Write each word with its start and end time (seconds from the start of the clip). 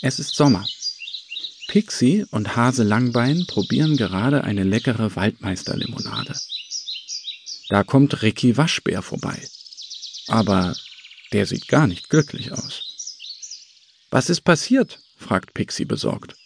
Es 0.00 0.20
ist 0.20 0.34
Sommer. 0.34 0.64
Pixie 1.66 2.24
und 2.30 2.54
Hase 2.56 2.84
Langbein 2.84 3.46
probieren 3.46 3.96
gerade 3.96 4.44
eine 4.44 4.62
leckere 4.62 5.14
Waldmeisterlimonade. 5.16 6.38
Da 7.68 7.82
kommt 7.84 8.22
Ricky 8.22 8.56
Waschbär 8.56 9.02
vorbei. 9.02 9.46
Aber 10.28 10.76
der 11.32 11.46
sieht 11.46 11.68
gar 11.68 11.86
nicht 11.86 12.08
glücklich 12.08 12.52
aus. 12.52 12.82
Was 14.10 14.30
ist 14.30 14.42
passiert? 14.42 15.00
fragt 15.16 15.52
Pixie 15.52 15.84
besorgt. 15.84 16.36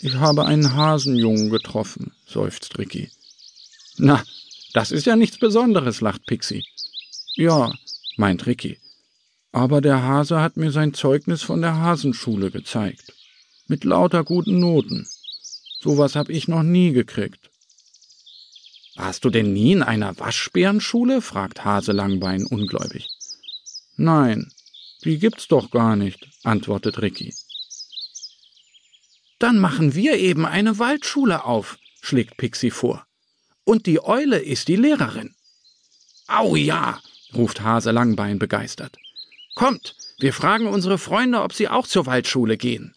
Ich 0.00 0.14
habe 0.14 0.44
einen 0.44 0.74
Hasenjungen 0.74 1.48
getroffen, 1.48 2.12
seufzt 2.26 2.76
Ricky. 2.76 3.10
Na, 3.96 4.22
das 4.74 4.90
ist 4.90 5.06
ja 5.06 5.16
nichts 5.16 5.38
Besonderes, 5.38 6.00
lacht 6.00 6.26
Pixie. 6.26 6.66
Ja, 7.36 7.72
meint 8.16 8.46
Ricky. 8.46 8.78
Aber 9.56 9.80
der 9.80 10.02
Hase 10.02 10.38
hat 10.42 10.58
mir 10.58 10.70
sein 10.70 10.92
Zeugnis 10.92 11.42
von 11.42 11.62
der 11.62 11.76
Hasenschule 11.76 12.50
gezeigt. 12.50 13.14
Mit 13.68 13.84
lauter 13.84 14.22
guten 14.22 14.58
Noten. 14.58 15.08
Sowas 15.80 16.14
hab 16.14 16.28
ich 16.28 16.46
noch 16.46 16.62
nie 16.62 16.92
gekriegt. 16.92 17.48
Warst 18.96 19.24
du 19.24 19.30
denn 19.30 19.54
nie 19.54 19.72
in 19.72 19.82
einer 19.82 20.18
Waschbärenschule? 20.18 21.22
fragt 21.22 21.64
Hase 21.64 21.92
Langbein 21.92 22.44
ungläubig. 22.44 23.08
Nein, 23.96 24.52
die 25.04 25.18
gibt's 25.18 25.48
doch 25.48 25.70
gar 25.70 25.96
nicht, 25.96 26.28
antwortet 26.42 27.00
Ricky. 27.00 27.32
Dann 29.38 29.58
machen 29.58 29.94
wir 29.94 30.18
eben 30.18 30.44
eine 30.44 30.78
Waldschule 30.78 31.46
auf, 31.46 31.78
schlägt 32.02 32.36
Pixie 32.36 32.70
vor. 32.70 33.06
Und 33.64 33.86
die 33.86 34.04
Eule 34.04 34.38
ist 34.38 34.68
die 34.68 34.76
Lehrerin. 34.76 35.34
Au 36.26 36.56
ja, 36.56 37.00
ruft 37.32 37.62
Hase 37.62 37.90
Langbein 37.90 38.38
begeistert. 38.38 38.98
Kommt, 39.56 39.96
wir 40.18 40.34
fragen 40.34 40.66
unsere 40.66 40.98
Freunde, 40.98 41.40
ob 41.40 41.54
sie 41.54 41.68
auch 41.68 41.86
zur 41.86 42.04
Waldschule 42.04 42.58
gehen. 42.58 42.94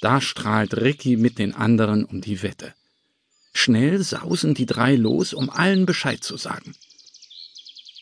Da 0.00 0.20
strahlt 0.20 0.74
Ricky 0.74 1.16
mit 1.16 1.38
den 1.38 1.54
anderen 1.54 2.04
um 2.04 2.20
die 2.20 2.42
Wette. 2.42 2.74
Schnell 3.54 4.02
sausen 4.02 4.54
die 4.54 4.66
drei 4.66 4.96
los, 4.96 5.32
um 5.32 5.50
allen 5.50 5.86
Bescheid 5.86 6.24
zu 6.24 6.36
sagen. 6.36 6.74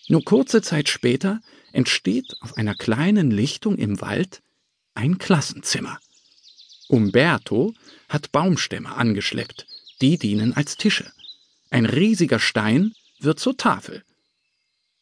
Nur 0.08 0.24
kurze 0.24 0.62
Zeit 0.62 0.88
später 0.88 1.42
entsteht 1.72 2.34
auf 2.40 2.56
einer 2.56 2.74
kleinen 2.74 3.30
Lichtung 3.30 3.76
im 3.76 4.00
Wald 4.00 4.40
ein 4.94 5.18
Klassenzimmer. 5.18 6.00
Umberto 6.88 7.74
hat 8.08 8.32
Baumstämme 8.32 8.96
angeschleppt, 8.96 9.66
die 10.00 10.16
dienen 10.16 10.54
als 10.54 10.78
Tische. 10.78 11.12
Ein 11.68 11.84
riesiger 11.84 12.38
Stein 12.38 12.94
wird 13.18 13.38
zur 13.38 13.58
Tafel. 13.58 14.02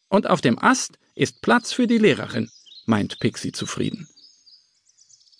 Und 0.09 0.27
auf 0.27 0.41
dem 0.41 0.59
Ast 0.59 0.99
ist 1.19 1.43
Platz 1.43 1.73
für 1.73 1.87
die 1.87 1.99
Lehrerin, 1.99 2.51
meint 2.87 3.19
Pixie 3.19 3.53
zufrieden. 3.53 4.09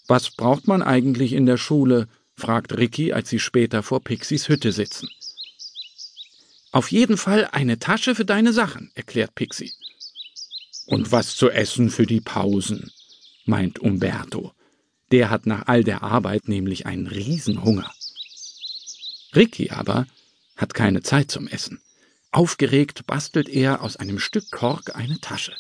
Was 0.09 0.31
braucht 0.31 0.67
man 0.67 0.83
eigentlich 0.83 1.33
in 1.33 1.47
der 1.47 1.57
Schule? 1.57 2.09
fragt 2.35 2.77
Ricky, 2.77 3.13
als 3.13 3.29
sie 3.29 3.41
später 3.41 3.83
vor 3.83 4.03
Pixies 4.03 4.49
Hütte 4.49 4.73
sitzen. 4.73 5.09
Auf 6.73 6.91
jeden 6.91 7.17
Fall 7.17 7.49
eine 7.53 7.79
Tasche 7.79 8.15
für 8.15 8.25
deine 8.25 8.53
Sachen, 8.53 8.91
erklärt 8.95 9.35
Pixie. 9.35 9.73
Und 10.87 11.13
was 11.13 11.37
zu 11.37 11.51
essen 11.51 11.91
für 11.91 12.07
die 12.07 12.21
Pausen, 12.21 12.93
meint 13.45 13.79
Umberto. 13.79 14.53
Der 15.11 15.31
hat 15.31 15.47
nach 15.47 15.67
all 15.67 15.85
der 15.85 16.03
Arbeit 16.03 16.49
nämlich 16.49 16.87
einen 16.87 17.07
Riesenhunger. 17.07 17.91
Ricky 19.35 19.71
aber 19.71 20.07
hat 20.57 20.75
keine 20.75 21.03
Zeit 21.03 21.31
zum 21.31 21.49
Essen. 21.49 21.81
Aufgeregt 22.31 23.07
bastelt 23.07 23.49
er 23.49 23.83
aus 23.83 23.97
einem 23.97 24.19
Stück 24.19 24.51
Kork 24.51 24.95
eine 24.97 25.21
Tasche. 25.21 25.55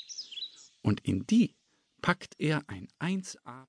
Und 0.83 1.01
in 1.01 1.27
die 1.27 1.57
packt 2.01 2.34
er 2.39 2.62
ein 2.69 2.89
1A 3.01 3.67